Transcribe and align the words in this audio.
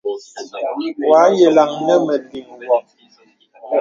Wɔ 1.07 1.15
à 1.23 1.25
yàlaŋ 1.39 1.71
nə 1.85 1.93
mə̀ 2.05 2.15
liŋ 2.31 2.47
wɔ. 2.67 2.77